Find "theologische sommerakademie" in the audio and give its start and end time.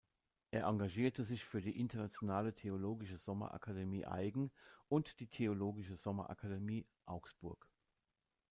2.55-4.07, 5.27-6.87